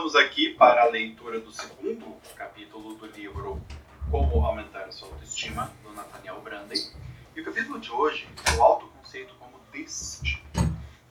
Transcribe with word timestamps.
Estamos 0.00 0.16
aqui 0.16 0.54
para 0.54 0.84
a 0.84 0.88
leitura 0.88 1.38
do 1.40 1.52
segundo 1.52 2.18
capítulo 2.34 2.94
do 2.94 3.04
livro 3.04 3.60
Como 4.10 4.46
Aumentar 4.46 4.84
a 4.84 4.92
Sua 4.92 5.08
Autoestima, 5.08 5.70
do 5.82 5.92
Nathaniel 5.92 6.40
Branden. 6.40 6.90
E 7.36 7.40
o 7.42 7.44
capítulo 7.44 7.78
de 7.78 7.92
hoje 7.92 8.26
é 8.46 8.56
o 8.56 8.62
autoconceito 8.62 9.34
como 9.34 9.60
destino. 9.70 10.42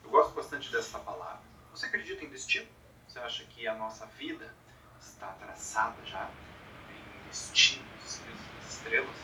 Eu 0.02 0.10
gosto 0.10 0.34
bastante 0.34 0.72
dessa 0.72 0.98
palavra. 0.98 1.40
Você 1.70 1.86
acredita 1.86 2.24
em 2.24 2.30
destino? 2.30 2.66
Você 3.06 3.20
acha 3.20 3.44
que 3.44 3.64
a 3.68 3.76
nossa 3.76 4.06
vida 4.06 4.52
está 5.00 5.28
traçada 5.34 6.04
já 6.04 6.28
em 6.90 7.28
destinos, 7.28 8.20
estrelas? 8.68 9.16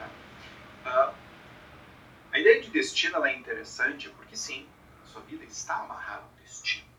Né? 0.00 0.10
Uh, 0.84 1.14
a 2.30 2.38
ideia 2.38 2.60
de 2.60 2.68
destino 2.68 3.24
é 3.24 3.34
interessante 3.34 4.10
porque, 4.10 4.36
sim, 4.36 4.68
sua 5.06 5.22
vida 5.22 5.44
está 5.44 5.76
amarrada 5.76 6.24
ao 6.24 6.42
destino. 6.42 6.93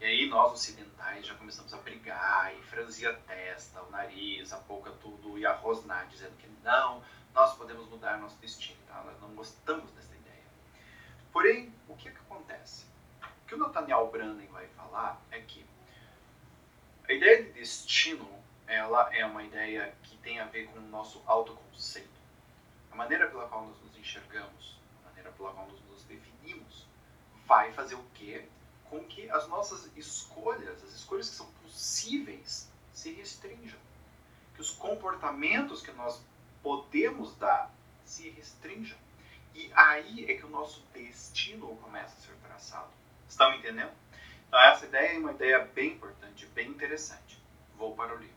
E 0.00 0.04
aí 0.06 0.26
nós 0.30 0.54
ocidentais 0.54 1.26
já 1.26 1.34
começamos 1.34 1.74
a 1.74 1.76
brigar 1.76 2.56
e 2.56 2.62
franzir 2.62 3.06
a 3.06 3.12
testa, 3.12 3.82
o 3.82 3.90
nariz, 3.90 4.50
a 4.50 4.56
boca 4.60 4.90
tudo 5.02 5.38
e 5.38 5.44
a 5.44 5.52
rosnar, 5.52 6.08
dizendo 6.08 6.34
que 6.38 6.48
não, 6.64 7.02
nós 7.34 7.54
podemos 7.54 7.86
mudar 7.86 8.18
nosso 8.18 8.38
destino. 8.38 8.78
Tá? 8.88 9.02
Nós 9.04 9.20
não 9.20 9.34
gostamos 9.34 9.92
dessa 9.92 10.14
ideia. 10.16 10.46
Porém, 11.30 11.70
o 11.86 11.94
que, 11.96 12.08
é 12.08 12.12
que 12.12 12.16
acontece? 12.16 12.86
O 13.22 13.46
que 13.46 13.54
o 13.54 13.58
Nathaniel 13.58 14.06
Branden 14.10 14.46
vai 14.46 14.66
falar 14.68 15.20
é 15.30 15.38
que 15.40 15.66
a 17.06 17.12
ideia 17.12 17.42
de 17.42 17.52
destino 17.52 18.26
ela 18.66 19.14
é 19.14 19.26
uma 19.26 19.44
ideia 19.44 19.94
que 20.04 20.16
tem 20.18 20.40
a 20.40 20.46
ver 20.46 20.68
com 20.68 20.78
o 20.78 20.88
nosso 20.88 21.22
autoconceito. 21.26 22.08
A 22.90 22.96
maneira 22.96 23.28
pela 23.28 23.46
qual 23.48 23.66
nós 23.66 23.78
nos 23.82 23.94
enxergamos, 23.98 24.78
a 25.02 25.08
maneira 25.10 25.30
pela 25.32 25.52
qual 25.52 25.66
nós 25.66 25.78
nos 25.90 26.04
definimos, 26.04 26.86
vai 27.44 27.70
fazer 27.72 27.96
o 27.96 28.04
quê? 28.14 28.48
Com 28.90 29.04
que 29.04 29.30
as 29.30 29.46
nossas 29.48 29.88
escolhas, 29.96 30.82
as 30.82 30.92
escolhas 30.92 31.30
que 31.30 31.36
são 31.36 31.46
possíveis, 31.62 32.68
se 32.92 33.12
restringam. 33.12 33.78
Que 34.54 34.60
os 34.60 34.70
comportamentos 34.70 35.80
que 35.80 35.92
nós 35.92 36.20
podemos 36.60 37.34
dar 37.36 37.72
se 38.04 38.28
restringam. 38.30 38.98
E 39.54 39.70
aí 39.74 40.30
é 40.30 40.34
que 40.34 40.44
o 40.44 40.50
nosso 40.50 40.82
destino 40.92 41.76
começa 41.76 42.14
a 42.16 42.20
ser 42.20 42.34
traçado. 42.42 42.90
Estão 43.28 43.54
entendendo? 43.54 43.92
Então, 44.48 44.60
essa 44.60 44.84
ideia 44.84 45.14
é 45.14 45.18
uma 45.18 45.32
ideia 45.32 45.64
bem 45.72 45.92
importante, 45.92 46.46
bem 46.46 46.68
interessante. 46.68 47.40
Vou 47.78 47.94
para 47.94 48.12
o 48.12 48.18
livro. 48.18 48.34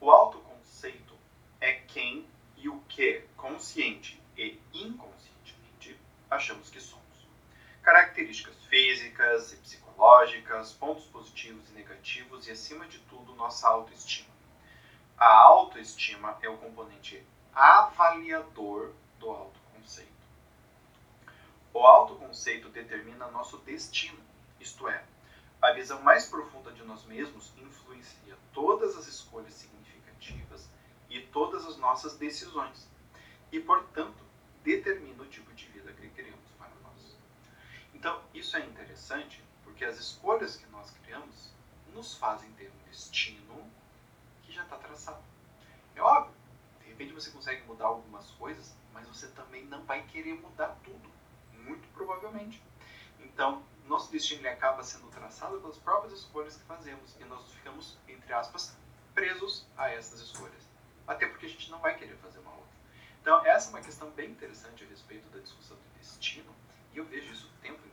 O 0.00 0.10
autoconceito 0.10 1.14
é 1.60 1.72
quem 1.72 2.24
e 2.56 2.68
o 2.68 2.78
que, 2.88 3.24
consciente 3.36 4.22
e 4.36 4.60
inconscientemente, 4.72 5.98
achamos 6.30 6.70
que 6.70 6.80
somos 6.80 7.04
características 7.82 8.57
físicas 8.68 9.52
e 9.52 9.56
psicológicas, 9.56 10.72
pontos 10.72 11.04
positivos 11.06 11.68
e 11.70 11.72
negativos 11.72 12.46
e, 12.46 12.50
acima 12.50 12.86
de 12.86 12.98
tudo, 13.00 13.34
nossa 13.34 13.68
autoestima. 13.68 14.28
A 15.16 15.32
autoestima 15.42 16.38
é 16.42 16.48
o 16.48 16.56
componente 16.58 17.22
avaliador 17.54 18.92
do 19.18 19.30
autoconceito. 19.30 20.12
O 21.72 21.80
autoconceito 21.80 22.68
determina 22.68 23.28
nosso 23.28 23.58
destino, 23.58 24.18
isto 24.60 24.88
é, 24.88 25.02
a 25.60 25.72
visão 25.72 26.00
mais 26.02 26.26
profunda 26.26 26.70
de 26.70 26.84
nós 26.84 27.04
mesmos 27.04 27.52
influencia 27.58 28.36
todas 28.52 28.96
as 28.96 29.08
escolhas 29.08 29.54
significativas 29.54 30.68
e 31.10 31.20
todas 31.20 31.66
as 31.66 31.76
nossas 31.78 32.16
decisões, 32.16 32.88
e, 33.50 33.58
portanto, 33.58 34.22
determina 34.62 35.22
o 35.22 35.26
tipo 35.26 35.52
de 35.54 35.66
vida 35.66 35.92
que 35.92 36.08
queremos. 36.10 36.47
Então, 37.98 38.22
isso 38.32 38.56
é 38.56 38.60
interessante 38.60 39.42
porque 39.64 39.84
as 39.84 39.98
escolhas 39.98 40.56
que 40.56 40.66
nós 40.66 40.88
criamos 41.02 41.50
nos 41.92 42.14
fazem 42.14 42.48
ter 42.52 42.70
um 42.70 42.88
destino 42.88 43.68
que 44.44 44.52
já 44.52 44.62
está 44.62 44.76
traçado. 44.76 45.20
É 45.96 46.00
óbvio, 46.00 46.32
de 46.80 46.90
repente 46.90 47.12
você 47.12 47.28
consegue 47.30 47.66
mudar 47.66 47.86
algumas 47.86 48.30
coisas, 48.30 48.72
mas 48.94 49.04
você 49.08 49.26
também 49.28 49.64
não 49.64 49.82
vai 49.82 50.02
querer 50.06 50.34
mudar 50.34 50.78
tudo, 50.84 51.10
muito 51.54 51.88
provavelmente. 51.88 52.62
Então, 53.18 53.64
nosso 53.88 54.12
destino 54.12 54.48
acaba 54.48 54.84
sendo 54.84 55.08
traçado 55.08 55.60
pelas 55.60 55.78
próprias 55.78 56.12
escolhas 56.20 56.56
que 56.56 56.62
fazemos 56.66 57.16
e 57.18 57.24
nós 57.24 57.50
ficamos, 57.50 57.98
entre 58.06 58.32
aspas, 58.32 58.76
presos 59.12 59.66
a 59.76 59.90
essas 59.90 60.20
escolhas. 60.20 60.62
Até 61.04 61.26
porque 61.26 61.46
a 61.46 61.48
gente 61.48 61.68
não 61.68 61.80
vai 61.80 61.98
querer 61.98 62.16
fazer 62.18 62.38
uma 62.38 62.52
outra. 62.52 62.76
Então, 63.20 63.44
essa 63.44 63.70
é 63.70 63.70
uma 63.70 63.80
questão 63.80 64.08
bem 64.10 64.30
interessante 64.30 64.84
a 64.84 64.86
respeito 64.86 65.28
da 65.30 65.40
discussão 65.40 65.76
do 65.76 65.98
destino, 65.98 66.54
e 66.94 66.98
eu 66.98 67.04
vejo 67.04 67.32
isso 67.32 67.48
o 67.48 67.60
tempo 67.60 67.87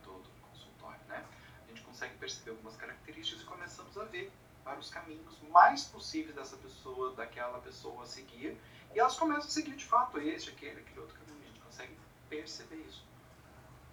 consegue 2.06 2.18
perceber 2.18 2.50
algumas 2.50 2.76
características 2.76 3.42
e 3.42 3.44
começamos 3.44 3.98
a 3.98 4.04
ver 4.04 4.32
para 4.62 4.78
os 4.78 4.90
caminhos 4.90 5.38
mais 5.50 5.84
possíveis 5.84 6.34
dessa 6.34 6.56
pessoa, 6.56 7.14
daquela 7.14 7.58
pessoa 7.60 8.02
a 8.02 8.06
seguir, 8.06 8.56
e 8.94 8.98
elas 8.98 9.16
começam 9.16 9.46
a 9.46 9.50
seguir 9.50 9.74
de 9.76 9.84
fato 9.84 10.18
este, 10.18 10.50
aquele, 10.50 10.80
aquele 10.80 11.00
outro 11.00 11.16
caminho. 11.18 11.42
A 11.42 11.46
gente 11.46 11.60
consegue 11.60 11.96
perceber 12.28 12.76
isso. 12.76 13.04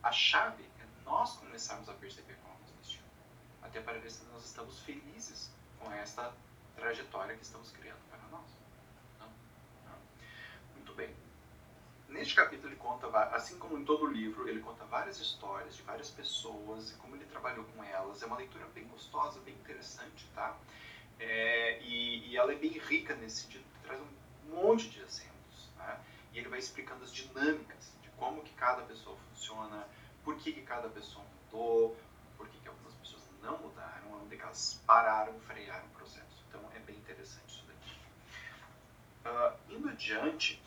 A 0.02 0.12
chave 0.12 0.64
é 0.64 0.86
nós 1.06 1.38
começarmos 1.38 1.90
a 1.90 1.94
perceber 1.94 2.36
qual 2.42 2.54
é 2.54 2.58
o 2.58 2.60
nosso 2.62 2.74
destino, 2.76 3.06
até 3.62 3.82
para 3.82 4.00
ver 4.00 4.12
se 4.12 4.24
nós 4.26 4.46
estamos 4.46 4.80
felizes 4.82 5.52
com 5.80 5.92
esta 5.92 6.34
trajetória 6.76 7.36
que 7.36 7.44
estamos 7.44 7.72
criando 7.72 8.02
para 8.10 8.20
nós. 8.30 8.50
Não? 9.20 9.28
Não. 9.86 9.98
Muito 10.76 10.94
bem. 10.94 11.14
Neste 12.10 12.36
capítulo 12.36 12.70
ele 12.70 12.76
conta, 12.76 13.08
assim 13.36 13.58
como 13.58 13.78
em 13.78 13.86
todo 13.86 14.06
o 14.06 14.12
livro, 14.12 14.48
ele 14.48 14.60
conta 14.60 14.86
várias 15.14 15.20
histórias 15.20 15.76
de 15.76 15.82
várias 15.84 16.10
pessoas 16.10 16.92
e 16.92 16.96
como 16.96 17.16
ele 17.16 17.26
trabalhou 17.26 17.64
com 17.66 17.84
elas. 17.84 18.22
É 18.24 18.26
uma 18.26 18.38
leitura 18.38 18.66
bem 18.74 18.86
gostosa, 18.88 19.40
bem 19.42 19.54
interessante, 19.54 20.26
tá? 20.34 20.58
É, 21.20 21.80
e, 21.82 22.30
e, 22.30 22.38
ela 22.38 22.52
é 22.52 22.56
bem 22.56 22.72
rica 22.72 23.16
nesse 23.16 23.44
sentido, 23.44 23.64
traz 23.84 24.02
um 24.02 24.56
monte 24.56 24.90
de 24.90 25.00
exemplos, 25.02 25.70
né? 25.78 26.00
E 26.34 26.40
ele 26.40 26.50
vai 26.50 26.58
explicando 26.58 27.04
as 27.04 27.14
dinâmicas 27.14 27.94
de 28.02 28.10
como 28.18 28.42
que 28.42 28.54
cada 28.54 28.82
pessoa 28.84 29.16
funciona, 29.30 29.88
por 30.24 30.36
que, 30.38 30.52
que 30.52 30.62
cada 30.64 30.90
pessoa 30.90 31.24
mudou, 31.46 31.96
por 32.36 32.48
que, 32.48 32.58
que 32.58 32.68
algumas 32.68 32.94
pessoas 32.96 33.22
não 33.42 33.58
mudaram, 33.60 34.24
onde 34.24 34.40
elas 34.40 34.82
pararam, 34.88 35.40
frearam 35.42 35.86
o 35.86 35.90
processo. 35.90 36.44
Então 36.50 36.62
é 36.76 36.80
bem 36.80 36.96
interessante 36.96 37.48
isso 37.48 37.64
daqui. 37.68 37.96
Uh, 39.26 39.74
indo 39.74 39.90
adiante, 39.90 40.62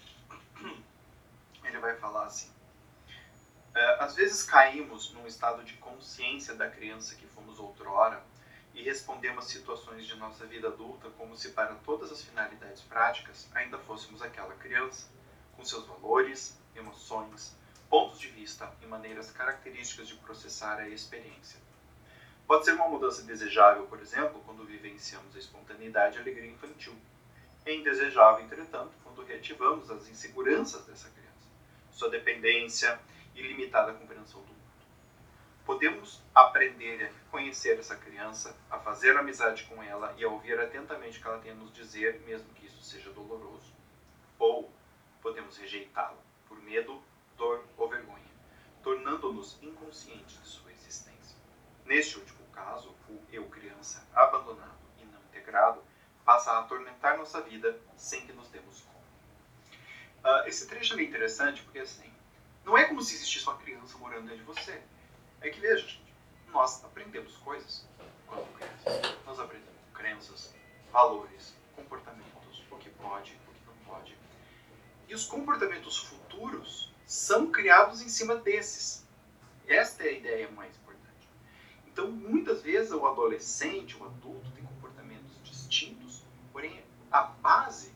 ele 1.65 1.79
vai 1.79 1.97
falar 1.97 2.27
assim: 2.27 2.56
às 3.99 4.15
vezes 4.15 4.43
caímos 4.43 5.13
num 5.13 5.27
estado 5.27 5.63
de 5.63 5.75
consciência 5.75 6.55
da 6.55 6.69
criança 6.69 7.15
que 7.15 7.27
fomos 7.27 7.59
outrora 7.59 8.23
e 8.75 8.83
respondemos 8.83 9.47
situações 9.47 10.07
de 10.07 10.15
nossa 10.17 10.47
vida 10.47 10.69
adulta 10.69 11.09
como 11.11 11.37
se 11.37 11.51
para 11.51 11.75
todas 11.77 12.13
as 12.13 12.23
finalidades 12.23 12.83
práticas 12.83 13.49
ainda 13.55 13.79
fôssemos 13.79 14.23
aquela 14.23 14.55
criança, 14.55 15.09
com 15.57 15.65
seus 15.65 15.87
valores, 15.87 16.59
emoções, 16.75 17.57
pontos 17.89 18.19
de 18.19 18.29
vista 18.29 18.71
e 18.83 18.87
maneiras 18.87 19.31
características 19.31 20.09
de 20.09 20.15
processar 20.17 20.79
a 20.79 20.89
experiência. 20.89 21.59
Pode 22.47 22.65
ser 22.65 22.73
uma 22.73 22.89
mudança 22.89 23.23
desejável, 23.23 23.87
por 23.87 24.01
exemplo, 24.01 24.43
quando 24.45 24.65
vivenciamos 24.65 25.35
a 25.35 25.39
espontaneidade 25.39 26.17
e 26.17 26.19
a 26.19 26.23
alegria 26.23 26.51
infantil. 26.51 26.95
É 27.65 27.75
indesejável, 27.75 28.45
entretanto, 28.45 28.93
quando 29.03 29.25
reativamos 29.25 29.91
as 29.91 30.09
inseguranças 30.09 30.85
dessa 30.85 31.09
criança 31.09 31.27
sua 31.97 32.11
dependência 32.11 33.01
e 33.37 33.43
limitada 33.43 33.93
compreensão 33.93 34.41
do 34.41 34.49
mundo. 34.49 34.57
Podemos 35.65 36.23
aprender 36.35 37.05
a 37.05 37.31
conhecer 37.31 37.79
essa 37.79 37.97
criança, 37.97 38.57
a 38.71 38.79
fazer 38.79 39.17
amizade 39.17 39.65
com 39.65 39.83
ela 39.83 40.15
e 40.17 40.25
a 40.25 40.29
ouvir 40.29 40.59
atentamente 40.59 41.19
o 41.19 41.23
que 41.23 41.29
ela 41.29 41.39
tem 41.39 41.53
a 41.53 41.55
nos 41.55 41.73
dizer, 41.73 42.21
mesmo 42.21 42.53
que 42.55 42.67
isso 42.67 42.83
seja 42.83 43.11
doloroso. 43.11 43.73
Ou 44.39 44.73
podemos 45.21 45.57
rejeitá-la 45.59 46.19
por 46.49 46.61
medo, 46.63 47.03
dor 47.37 47.65
ou 47.77 47.89
vergonha, 47.89 48.31
tornando-nos 48.83 49.61
inconscientes 49.63 50.41
de 50.41 50.49
sua 50.49 50.73
existência. 50.73 51.37
Neste 51.85 52.19
último 52.19 52.47
caso, 52.53 52.95
o 53.09 53.21
eu 53.31 53.45
criança 53.47 54.07
abandonado 54.15 54.79
e 55.01 55.05
não 55.05 55.21
integrado 55.21 55.83
passa 56.25 56.53
a 56.53 56.61
atormentar 56.61 57.19
nossa 57.19 57.41
vida 57.41 57.79
sem 57.97 58.25
que 58.27 58.33
nos 58.33 58.49
demos 58.49 58.83
conta. 58.83 58.97
Uh, 60.25 60.49
esse 60.49 60.67
trecho 60.67 60.99
é 60.99 61.03
interessante 61.03 61.63
porque, 61.63 61.79
assim, 61.79 62.13
não 62.67 62.77
é 62.77 62.85
como 62.85 63.01
se 63.01 63.15
existisse 63.15 63.47
uma 63.47 63.57
criança 63.57 63.97
morando 63.97 64.27
dentro 64.27 64.39
de 64.39 64.43
você. 64.43 64.83
É 65.41 65.49
que, 65.49 65.61
veja, 65.61 65.87
gente, 65.87 66.13
nós 66.49 66.85
aprendemos 66.85 67.37
coisas 67.37 67.87
quando 68.27 68.45
crianças. 68.55 69.17
Nós 69.25 69.39
aprendemos 69.39 69.77
crenças, 69.95 70.55
valores, 70.91 71.55
comportamentos, 71.77 72.65
o 72.69 72.77
que 72.77 72.91
pode, 72.91 73.39
o 73.49 73.53
que 73.53 73.67
não 73.67 73.95
pode. 73.95 74.19
E 75.09 75.15
os 75.15 75.25
comportamentos 75.25 75.97
futuros 75.99 76.93
são 77.07 77.53
criados 77.53 78.03
em 78.03 78.09
cima 78.09 78.35
desses. 78.35 79.07
Esta 79.69 80.03
é 80.03 80.09
a 80.09 80.13
ideia 80.13 80.51
mais 80.51 80.75
importante. 80.77 81.29
Então, 81.87 82.11
muitas 82.11 82.63
vezes, 82.63 82.91
o 82.91 83.07
adolescente, 83.07 83.97
o 83.97 84.05
adulto, 84.05 84.51
tem 84.51 84.65
comportamentos 84.65 85.41
distintos, 85.45 86.25
porém, 86.53 86.83
a 87.13 87.23
base 87.23 87.93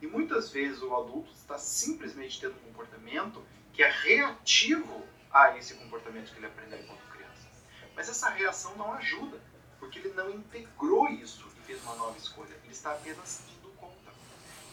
e 0.00 0.06
muitas 0.06 0.50
vezes 0.50 0.80
o 0.82 0.94
adulto 0.94 1.32
está 1.32 1.58
simplesmente 1.58 2.40
tendo 2.40 2.54
um 2.54 2.72
comportamento 2.72 3.42
que 3.72 3.82
é 3.82 3.90
reativo 3.90 5.06
a 5.30 5.56
esse 5.56 5.74
comportamento 5.74 6.32
que 6.32 6.38
ele 6.38 6.46
aprendeu 6.46 6.80
enquanto 6.80 7.00
criança. 7.10 7.48
Mas 7.94 8.08
essa 8.08 8.30
reação 8.30 8.76
não 8.76 8.92
ajuda. 8.94 9.40
Porque 9.78 10.00
ele 10.00 10.12
não 10.12 10.28
integrou 10.30 11.08
isso 11.08 11.48
e 11.56 11.66
fez 11.66 11.82
uma 11.84 11.94
nova 11.94 12.18
escolha. 12.18 12.54
Ele 12.64 12.72
está 12.72 12.92
apenas 12.92 13.42
indo 13.56 13.68
contra. 13.76 14.12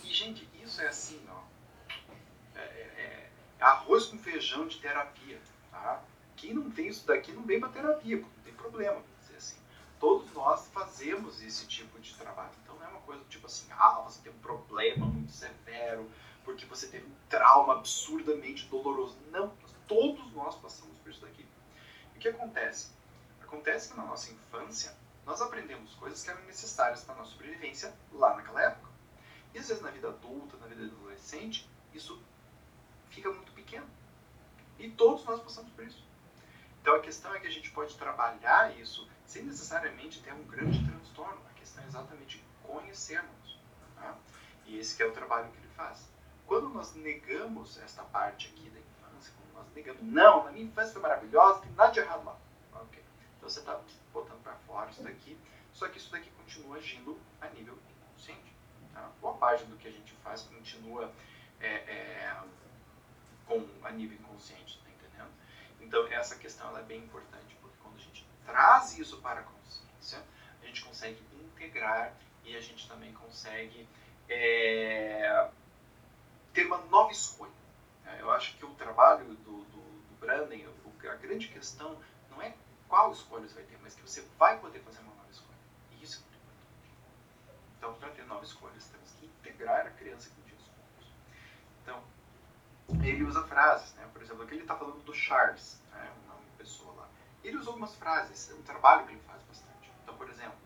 E, 0.03 0.11
gente, 0.11 0.49
isso 0.63 0.81
é 0.81 0.87
assim, 0.87 1.21
ó. 1.29 1.41
É, 2.55 2.61
é, 2.61 3.29
é 3.59 3.63
arroz 3.63 4.05
com 4.05 4.17
feijão 4.17 4.67
de 4.67 4.79
terapia. 4.79 5.39
Tá? 5.71 6.03
Quem 6.35 6.53
não 6.53 6.71
tem 6.71 6.87
isso 6.87 7.05
daqui 7.05 7.31
não 7.31 7.43
vem 7.43 7.59
para 7.59 7.69
terapia, 7.69 8.17
porque 8.17 8.35
não 8.35 8.43
tem 8.43 8.53
problema. 8.53 9.03
Todos 10.05 10.31
nós 10.33 10.67
fazemos 10.67 11.41
esse 11.41 11.65
tipo 11.65 11.99
de 11.99 12.13
trabalho. 12.13 12.51
Então 12.61 12.75
não 12.75 12.85
é 12.85 12.89
uma 12.89 12.99
coisa 12.99 13.23
tipo 13.27 13.47
assim, 13.47 13.65
ah, 13.71 14.03
você 14.05 14.21
tem 14.21 14.31
um 14.31 14.37
problema 14.37 15.03
muito 15.03 15.31
severo, 15.31 16.07
porque 16.43 16.63
você 16.67 16.85
teve 16.85 17.07
um 17.07 17.15
trauma 17.27 17.73
absurdamente 17.73 18.67
doloroso. 18.67 19.17
Não, 19.31 19.51
todos 19.87 20.31
nós 20.33 20.53
passamos 20.57 20.95
por 20.99 21.09
isso 21.09 21.21
daqui. 21.21 21.43
E 22.13 22.17
o 22.19 22.21
que 22.21 22.27
acontece? 22.27 22.91
Acontece 23.41 23.89
que 23.89 23.97
na 23.97 24.05
nossa 24.05 24.31
infância 24.31 24.95
nós 25.25 25.41
aprendemos 25.41 25.95
coisas 25.95 26.23
que 26.23 26.29
eram 26.29 26.43
necessárias 26.43 27.03
para 27.03 27.15
a 27.15 27.17
nossa 27.17 27.31
sobrevivência 27.31 27.91
lá 28.11 28.35
naquela 28.35 28.61
época. 28.61 28.91
E 29.55 29.57
às 29.57 29.67
vezes 29.67 29.81
na 29.81 29.89
vida 29.89 30.09
adulta, 30.09 30.55
na 30.57 30.67
vida 30.67 30.83
adolescente, 30.83 31.67
isso 31.95 32.21
fica 33.09 33.31
muito 33.31 33.51
pequeno. 33.53 33.87
E 34.77 34.87
todos 34.87 35.25
nós 35.25 35.41
passamos 35.41 35.71
por 35.71 35.83
isso. 35.83 36.05
Então 36.85 36.97
a 36.97 36.99
questão 36.99 37.33
é 37.33 37.39
que 37.39 37.47
a 37.47 37.51
gente 37.51 37.71
pode 37.71 37.95
trabalhar 37.95 38.77
isso 38.77 39.09
sem 39.25 39.41
necessariamente 39.41 40.21
ter 40.21 40.31
um 40.31 40.43
grande 40.43 40.87
transtorno. 40.87 41.41
A 41.49 41.53
questão 41.57 41.83
é 41.83 41.87
exatamente 41.87 42.45
conhecermos. 42.61 43.59
Tá? 43.95 44.15
E 44.67 44.77
esse 44.77 45.01
é 45.01 45.05
o 45.07 45.11
trabalho 45.11 45.51
que 45.51 45.57
ele 45.57 45.73
faz. 45.75 46.07
Quando 46.45 46.69
nós 46.69 46.93
negamos 46.93 47.79
esta 47.79 48.03
parte 48.03 48.53
aqui 48.53 48.69
da 48.69 48.79
infância, 48.79 49.33
quando 49.35 49.55
nós 49.55 49.73
negamos, 49.73 50.03
não, 50.03 50.43
na 50.43 50.51
minha 50.51 50.65
infância 50.65 50.93
foi 50.93 51.01
maravilhosa, 51.01 51.61
tem 51.61 51.71
nada 51.71 51.91
de 51.91 51.99
errado 52.01 52.23
lá. 52.23 52.37
Okay. 52.83 53.03
Então 53.37 53.49
você 53.49 53.61
está 53.61 53.81
botando 54.13 54.43
para 54.43 54.53
fora 54.67 54.91
isso 54.91 55.01
daqui, 55.01 55.35
só 55.73 55.87
que 55.87 55.97
isso 55.97 56.11
daqui 56.11 56.29
continua 56.37 56.77
agindo 56.77 57.19
a 57.41 57.49
nível 57.49 57.79
inconsciente. 57.89 58.55
Tá? 58.93 59.09
Boa 59.19 59.33
parte 59.37 59.65
do 59.65 59.75
que 59.77 59.87
a 59.87 59.91
gente 59.91 60.13
faz 60.23 60.43
continua 60.43 61.11
é, 61.59 61.67
é, 61.67 62.43
com, 63.47 63.67
a 63.83 63.89
nível 63.89 64.19
inconsciente, 64.19 64.84
essa 66.25 66.35
questão 66.35 66.75
é 66.75 66.81
bem 66.81 67.03
importante, 67.03 67.55
porque 67.61 67.77
quando 67.83 67.97
a 67.97 67.99
gente 67.99 68.27
traz 68.45 68.97
isso 68.97 69.21
para 69.21 69.41
a 69.41 69.43
consciência, 69.43 70.23
a 70.61 70.65
gente 70.65 70.83
consegue 70.83 71.21
integrar 71.33 72.13
e 72.43 72.55
a 72.55 72.61
gente 72.61 72.87
também 72.87 73.13
consegue 73.13 73.87
é, 74.27 75.49
ter 76.51 76.65
uma 76.65 76.79
nova 76.85 77.11
escolha. 77.11 77.51
É, 78.07 78.21
eu 78.21 78.31
acho 78.31 78.57
que 78.57 78.65
o 78.65 78.73
trabalho 78.73 79.23
do, 79.25 79.35
do, 79.35 79.63
do 79.65 80.19
Branden, 80.19 80.67
a 81.07 81.15
grande 81.15 81.47
questão 81.49 81.95
não 82.31 82.41
é 82.41 82.55
qual 82.87 83.11
escolha 83.11 83.47
você 83.47 83.53
vai 83.53 83.63
ter, 83.63 83.77
mas 83.83 83.93
que 83.93 84.01
você 84.01 84.21
vai 84.39 84.59
poder 84.59 84.79
fazer 84.79 85.01
uma 85.01 85.13
nova 85.13 85.29
escolha. 85.29 85.57
E 85.91 86.03
isso 86.03 86.17
é 86.17 86.21
muito 86.21 86.37
importante. 86.41 86.91
Então, 87.77 87.93
para 87.93 88.09
ter 88.09 88.25
novas 88.25 88.49
escolhas, 88.49 88.83
temos 88.85 89.11
que 89.11 89.27
integrar 89.27 89.85
a 89.85 89.91
criança 89.91 90.31
com 90.31 90.41
pontos. 90.41 91.11
Então, 91.83 92.03
ele 93.03 93.23
usa 93.23 93.43
frases, 93.43 93.93
né? 93.93 94.07
por 94.11 94.21
exemplo, 94.21 94.43
aqui 94.43 94.53
ele 94.55 94.61
está 94.61 94.75
falando 94.75 95.03
do 95.03 95.13
Charles, 95.13 95.79
né? 95.91 96.11
uma 96.25 96.35
pessoa 96.57 96.93
lá. 96.95 97.09
Ele 97.45 97.57
usou 97.57 97.73
algumas 97.73 97.93
frases, 97.95 98.49
é 98.49 98.55
um 98.55 98.63
trabalho 98.63 99.05
que 99.05 99.13
ele 99.13 99.21
faz 99.21 99.39
bastante. 99.43 99.91
Então, 100.01 100.17
por 100.17 100.27
exemplo, 100.29 100.57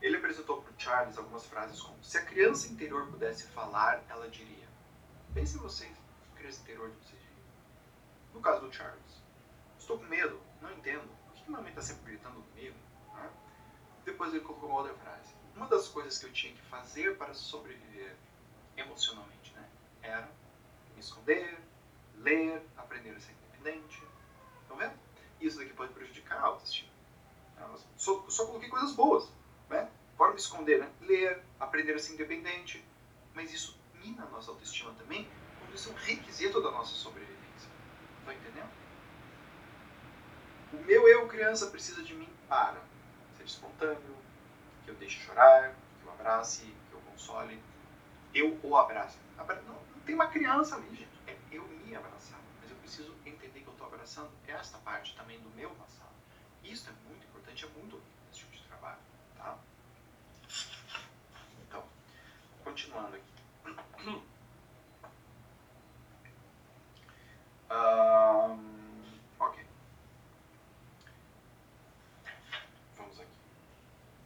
ele 0.00 0.16
apresentou 0.16 0.62
para 0.62 0.72
o 0.72 0.80
Charles 0.80 1.18
algumas 1.18 1.44
frases 1.46 1.80
como: 1.80 2.02
Se 2.02 2.16
a 2.16 2.24
criança 2.24 2.68
interior 2.68 3.06
pudesse 3.08 3.46
falar, 3.48 4.02
ela 4.08 4.28
diria. 4.30 4.66
Pense 5.34 5.56
em 5.56 5.60
vocês, 5.60 5.94
criança 6.34 6.62
interior 6.62 6.90
de 6.90 6.96
vocês. 6.96 7.20
No 8.32 8.40
caso 8.40 8.62
do 8.62 8.72
Charles, 8.72 9.22
estou 9.78 9.98
com 9.98 10.06
medo, 10.06 10.40
não 10.62 10.72
entendo. 10.72 11.06
Por 11.26 11.34
que 11.34 11.50
minha 11.50 11.60
mãe 11.60 11.70
está 11.70 11.82
sempre 11.82 12.12
gritando 12.12 12.40
comigo? 12.40 12.76
Né? 13.14 13.30
Depois 14.06 14.32
ele 14.32 14.42
colocou 14.42 14.70
uma 14.70 14.78
outra 14.78 14.94
frase. 14.94 15.34
Uma 15.54 15.66
das 15.66 15.86
coisas 15.88 16.16
que 16.16 16.24
eu 16.24 16.32
tinha 16.32 16.54
que 16.54 16.62
fazer 16.62 17.18
para 17.18 17.34
sobreviver 17.34 18.16
emocionalmente 18.74 19.52
né, 19.52 19.68
era 20.00 20.32
me 20.94 21.00
esconder, 21.00 21.60
ler, 22.16 22.62
aprender 22.78 23.10
a 23.10 23.20
ser 23.20 23.32
independente. 23.32 24.02
Isso 25.40 25.58
daqui 25.58 25.72
pode 25.72 25.92
prejudicar 25.92 26.38
a 26.38 26.46
autoestima. 26.46 26.90
Só, 27.96 28.24
só 28.28 28.46
coloquei 28.46 28.68
coisas 28.68 28.92
boas. 28.92 29.28
Né? 29.68 29.88
Fora 30.16 30.32
me 30.32 30.38
esconder, 30.38 30.80
né? 30.80 30.90
ler, 31.00 31.42
aprender 31.58 31.94
a 31.94 31.98
ser 31.98 32.14
independente. 32.14 32.84
Mas 33.34 33.52
isso 33.52 33.78
mina 33.94 34.24
a 34.24 34.28
nossa 34.30 34.50
autoestima 34.50 34.92
também, 34.94 35.28
quando 35.58 35.74
isso 35.74 35.90
é 35.90 35.92
um 35.92 35.96
requisito 35.96 36.60
da 36.62 36.70
nossa 36.70 36.94
sobrevivência. 36.94 37.68
Estão 38.18 38.34
entendendo? 38.34 38.70
O 40.72 40.76
meu 40.78 41.08
eu 41.08 41.28
criança 41.28 41.66
precisa 41.66 42.02
de 42.02 42.14
mim 42.14 42.28
para 42.48 42.80
ser 43.36 43.44
espontâneo, 43.44 44.16
que 44.84 44.90
eu 44.90 44.94
deixe 44.96 45.20
chorar, 45.20 45.74
que 46.00 46.06
eu 46.06 46.12
abrace, 46.12 46.62
que 46.88 46.94
eu 46.94 47.00
console. 47.00 47.62
Eu 48.34 48.58
o 48.62 48.76
abraço. 48.76 49.18
Não, 49.36 49.46
não 49.74 50.00
tem 50.04 50.14
uma 50.14 50.28
criança 50.28 50.76
ali, 50.76 50.88
gente. 50.90 51.10
É 51.26 51.36
eu 51.50 51.66
me 51.66 51.94
abraçar. 51.94 52.39
Abraçando 54.00 54.30
esta 54.48 54.78
parte 54.78 55.14
também 55.14 55.38
do 55.40 55.50
meu 55.50 55.68
passado. 55.72 56.14
Isso 56.64 56.88
é 56.88 56.92
muito 57.06 57.22
importante, 57.26 57.66
é 57.66 57.68
muito 57.68 57.96
rico 57.96 58.08
nesse 58.26 58.38
tipo 58.38 58.52
de 58.52 58.62
trabalho. 58.62 58.98
Tá? 59.36 59.58
Então, 61.68 61.84
continuando 62.64 63.16
aqui. 63.16 64.24
Um, 67.70 69.18
ok. 69.38 69.66
Vamos 72.96 73.20
aqui. 73.20 73.30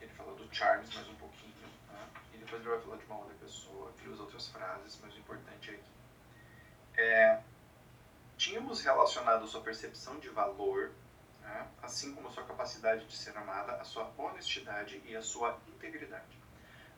Ele 0.00 0.12
fala 0.12 0.37
do 0.37 0.55
Charles 0.55 0.94
mais 0.94 1.09
um 1.09 1.17
pouquinho. 1.17 1.53
Né? 1.93 2.09
E 2.32 2.38
depois 2.38 2.62
ele 2.62 2.71
vai 2.71 2.81
falar 2.81 2.97
de 2.99 3.05
uma 3.06 3.17
outra 3.17 3.35
pessoa. 3.41 3.93
Ele 3.99 4.12
usa 4.12 4.23
outras 4.23 4.49
frases, 4.50 5.00
mas 5.03 5.12
o 5.12 5.19
importante 5.19 5.71
é 5.71 5.75
aqui. 5.75 5.91
É, 6.97 7.43
tínhamos 8.75 8.82
relacionado 8.82 9.47
sua 9.47 9.61
percepção 9.61 10.19
de 10.19 10.29
valor, 10.31 10.91
né? 11.43 11.69
assim 11.82 12.15
como 12.15 12.29
a 12.29 12.31
sua 12.31 12.44
capacidade 12.44 13.06
de 13.06 13.17
ser 13.17 13.37
amada, 13.37 13.75
a 13.75 13.85
sua 13.85 14.11
honestidade 14.19 15.00
e 15.05 15.15
a 15.15 15.23
sua 15.23 15.59
integridade. 15.69 16.38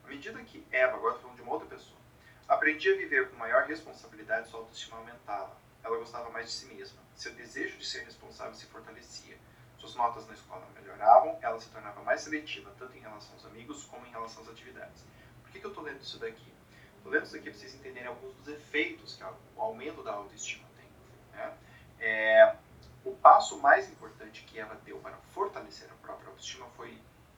À 0.03 0.07
medida 0.07 0.41
que 0.43 0.65
Eva, 0.71 0.95
agora 0.95 1.19
falando 1.19 1.35
de 1.35 1.41
uma 1.41 1.51
outra 1.51 1.67
pessoa, 1.67 1.99
aprendia 2.47 2.93
a 2.93 2.97
viver 2.97 3.29
com 3.29 3.37
maior 3.37 3.65
responsabilidade, 3.65 4.49
sua 4.49 4.61
autoestima 4.61 4.97
aumentava. 4.97 5.55
Ela 5.83 5.97
gostava 5.97 6.29
mais 6.29 6.47
de 6.47 6.51
si 6.53 6.65
mesma. 6.65 6.99
Seu 7.15 7.33
desejo 7.33 7.77
de 7.77 7.85
ser 7.85 8.03
responsável 8.05 8.53
se 8.55 8.65
fortalecia. 8.65 9.37
Suas 9.77 9.93
notas 9.93 10.25
na 10.27 10.33
escola 10.33 10.65
melhoravam, 10.73 11.37
ela 11.41 11.59
se 11.59 11.69
tornava 11.69 12.01
mais 12.01 12.21
seletiva, 12.21 12.73
tanto 12.79 12.97
em 12.97 12.99
relação 12.99 13.33
aos 13.33 13.45
amigos 13.45 13.83
como 13.83 14.05
em 14.05 14.09
relação 14.09 14.41
às 14.41 14.49
atividades. 14.49 15.03
Por 15.43 15.51
que, 15.51 15.59
que 15.59 15.65
eu 15.65 15.69
estou 15.69 15.83
lendo 15.83 16.01
isso 16.01 16.17
daqui? 16.17 16.51
Estou 16.97 17.11
lendo 17.11 17.23
isso 17.23 17.33
daqui 17.33 17.49
para 17.49 17.59
vocês 17.59 17.75
entenderem 17.75 18.07
alguns 18.07 18.33
dos 18.35 18.47
efeitos 18.47 19.15
que 19.15 19.23
o 19.23 19.61
aumento 19.61 20.01
da 20.01 20.13
autoestima 20.13 20.67
tem. 20.75 20.89
Né? 21.33 21.57
É, 21.99 22.55
o 23.03 23.11
passo 23.15 23.59
mais 23.59 23.89
importante 23.89 24.43
que 24.43 24.59
ela 24.59 24.75
deu 24.85 24.97
para 24.99 25.15
fortalecer 25.33 25.89
a 25.91 25.95
própria 26.05 26.29
autoestima 26.29 26.67
foi 26.75 26.97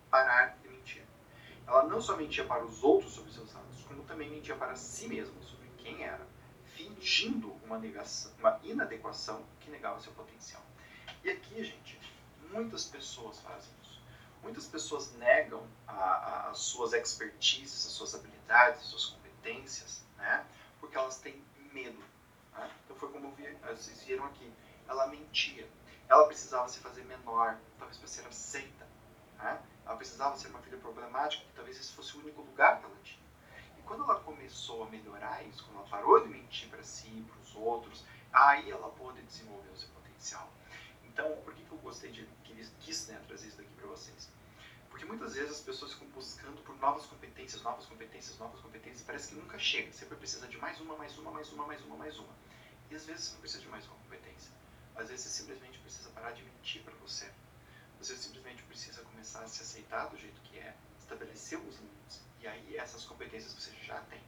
parar 0.09 0.57
de 0.61 0.67
mentir. 0.67 1.03
Ela 1.67 1.83
não 1.83 2.01
só 2.01 2.17
mentia 2.17 2.43
para 2.45 2.63
os 2.63 2.83
outros 2.83 3.13
sobre 3.13 3.31
seus 3.31 3.55
atos, 3.55 3.83
como 3.83 4.03
também 4.03 4.29
mentia 4.29 4.55
para 4.55 4.75
si 4.75 5.07
mesma 5.07 5.39
sobre 5.41 5.69
quem 5.77 6.03
era, 6.03 6.25
fingindo 6.75 7.51
uma, 7.63 7.77
negação, 7.77 8.31
uma 8.39 8.59
inadequação 8.63 9.45
que 9.59 9.69
negava 9.69 9.99
seu 9.99 10.11
potencial. 10.13 10.63
E 11.23 11.29
aqui, 11.29 11.63
gente, 11.63 11.99
muitas 12.51 12.85
pessoas 12.85 13.39
fazem 13.39 13.71
isso. 13.83 14.01
Muitas 14.41 14.65
pessoas 14.65 15.13
negam 15.15 15.63
a, 15.87 15.93
a, 15.93 16.49
as 16.49 16.59
suas 16.59 16.93
expertises, 16.93 17.85
as 17.85 17.91
suas 17.91 18.15
habilidades, 18.15 18.81
as 18.81 18.87
suas 18.87 19.05
competências, 19.05 20.03
né? 20.17 20.45
porque 20.79 20.97
elas 20.97 21.19
têm 21.19 21.43
medo. 21.73 22.08
Foi 22.99 23.09
como 23.09 23.29
vocês 23.79 24.03
viram 24.03 24.25
aqui. 24.25 24.51
Ela 24.87 25.07
mentia. 25.07 25.67
Ela 26.07 26.25
precisava 26.25 26.67
se 26.67 26.79
fazer 26.79 27.03
menor, 27.03 27.57
talvez 27.77 27.97
para 27.97 28.07
ser 28.07 28.27
aceita. 28.27 28.87
Né? 29.37 29.61
Ela 29.85 29.95
precisava 29.95 30.35
ser 30.37 30.49
uma 30.49 30.59
filha 30.59 30.77
problemática, 30.77 31.43
talvez 31.55 31.79
esse 31.79 31.93
fosse 31.93 32.17
o 32.17 32.19
único 32.19 32.41
lugar 32.41 32.79
que 32.79 32.85
ela 32.85 32.97
tinha. 33.03 33.25
E 33.77 33.81
quando 33.83 34.03
ela 34.03 34.19
começou 34.21 34.83
a 34.83 34.89
melhorar 34.89 35.43
isso, 35.43 35.63
quando 35.65 35.77
ela 35.77 35.87
parou 35.87 36.19
de 36.19 36.29
mentir 36.29 36.67
para 36.69 36.83
si, 36.83 37.25
para 37.27 37.39
os 37.39 37.55
outros, 37.55 38.03
aí 38.33 38.69
ela 38.69 38.89
pôde 38.89 39.21
desenvolver 39.21 39.69
o 39.69 39.77
seu 39.77 39.89
potencial. 39.89 40.49
Então, 41.05 41.37
por 41.43 41.53
que, 41.53 41.63
que 41.63 41.71
eu 41.71 41.77
gostei 41.77 42.11
de 42.11 42.27
quis, 42.43 42.71
quis 42.79 43.07
né, 43.07 43.21
trazer 43.27 43.47
isso 43.47 43.57
daqui 43.57 43.69
para 43.75 43.87
vocês? 43.87 44.29
Porque 44.89 45.05
muitas 45.05 45.35
vezes 45.35 45.51
as 45.51 45.61
pessoas 45.61 45.93
ficam 45.93 46.07
buscando 46.09 46.61
por 46.63 46.75
novas 46.79 47.05
competências, 47.05 47.61
novas 47.61 47.85
competências, 47.85 48.37
novas 48.37 48.59
competências, 48.59 49.03
parece 49.03 49.29
que 49.29 49.35
nunca 49.35 49.57
chega. 49.59 49.93
Sempre 49.93 50.17
precisa 50.17 50.47
de 50.47 50.57
mais 50.57 50.79
uma, 50.81 50.97
mais 50.97 51.17
uma, 51.17 51.31
mais 51.31 51.51
uma, 51.53 51.65
mais 51.67 51.81
uma, 51.83 51.95
mais 51.95 52.17
uma. 52.17 52.48
E 52.89 52.95
às 52.95 53.05
vezes 53.05 53.25
você 53.25 53.33
não 53.33 53.41
precisa 53.41 53.61
de 53.61 53.69
mais 53.69 53.85
uma 53.85 53.95
competência. 53.95 54.51
Às 54.95 55.09
vezes 55.09 55.25
você 55.25 55.41
simplesmente 55.41 55.77
precisa 55.79 56.09
parar 56.09 56.31
de 56.31 56.43
mentir 56.43 56.81
para 56.81 56.93
você. 56.95 57.31
Você 57.99 58.15
simplesmente 58.15 58.63
precisa 58.63 59.03
começar 59.03 59.41
a 59.41 59.47
se 59.47 59.61
aceitar 59.61 60.07
do 60.07 60.17
jeito 60.17 60.41
que 60.41 60.57
é, 60.57 60.75
estabelecer 60.99 61.59
os 61.59 61.75
limites. 61.77 62.21
E 62.41 62.47
aí 62.47 62.77
essas 62.77 63.05
competências 63.05 63.53
que 63.53 63.61
você 63.61 63.71
já 63.83 63.99
tem 64.01 64.21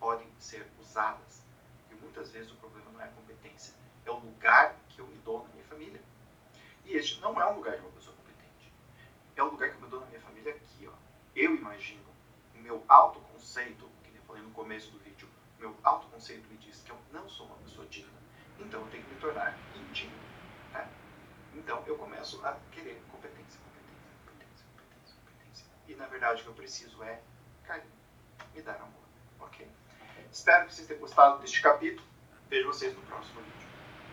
podem 0.00 0.26
ser 0.38 0.66
usadas. 0.80 1.42
E 1.90 1.94
muitas 1.94 2.30
vezes 2.30 2.50
o 2.50 2.56
problema 2.56 2.90
não 2.90 3.00
é 3.00 3.04
a 3.04 3.08
competência, 3.12 3.72
é 4.04 4.10
o 4.10 4.18
lugar 4.18 4.74
que 4.88 5.00
eu 5.00 5.06
me 5.06 5.18
dou 5.18 5.44
na 5.44 5.54
minha 5.54 5.64
família. 5.64 6.00
E 6.84 6.94
este 6.94 7.20
não 7.20 7.40
é 7.40 7.46
um 7.46 7.56
lugar 7.56 7.76
de 7.76 7.82
uma 7.82 7.92
pessoa 7.92 8.16
competente. 8.16 8.72
É 9.36 9.42
o 9.42 9.50
lugar 9.50 9.70
que 9.70 9.76
eu 9.76 9.82
me 9.82 9.88
dou 9.88 10.00
na 10.00 10.06
minha 10.06 10.20
família 10.20 10.54
aqui. 10.54 10.88
Ó. 10.88 10.92
Eu 11.36 11.54
imagino 11.54 12.08
o 12.54 12.58
meu 12.58 12.84
autoconceito, 12.88 13.88
que 14.02 14.16
eu 14.16 14.22
falei 14.22 14.42
no 14.42 14.50
começo 14.50 14.90
do 14.90 14.98
vídeo, 14.98 15.28
meu 15.58 15.76
autoconceito 15.82 16.48
me 16.48 16.56
diz 16.56 16.80
que 16.82 16.90
eu 16.90 16.98
não 17.12 17.28
sou 17.28 17.46
uma 17.46 17.56
pessoa 17.56 17.86
digna. 17.86 18.18
Então 18.58 18.80
eu 18.80 18.86
tenho 18.88 19.04
que 19.04 19.14
me 19.14 19.20
tornar 19.20 19.56
indigno. 19.74 20.16
Né? 20.72 20.88
Então 21.54 21.82
eu 21.86 21.96
começo 21.96 22.44
a 22.44 22.56
querer 22.72 23.02
competência, 23.10 23.60
competência, 23.60 24.06
competência, 24.26 24.66
competência, 24.76 25.16
competência. 25.24 25.66
E 25.88 25.94
na 25.94 26.06
verdade 26.06 26.40
o 26.40 26.44
que 26.44 26.50
eu 26.50 26.54
preciso 26.54 27.02
é 27.02 27.20
carinho, 27.64 27.92
me 28.54 28.62
dar 28.62 28.76
amor. 28.76 28.92
Ok? 29.40 29.68
Espero 30.30 30.66
que 30.66 30.74
vocês 30.74 30.86
tenham 30.86 31.00
gostado 31.00 31.40
deste 31.40 31.60
capítulo. 31.62 32.06
Vejo 32.48 32.66
vocês 32.66 32.94
no 32.94 33.02
próximo 33.02 33.40
vídeo. 33.42 33.67